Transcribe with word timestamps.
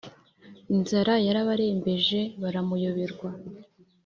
inzara 0.75 1.13
yarabarembeje, 1.25 2.19
baramuyoberwa, 2.41 3.29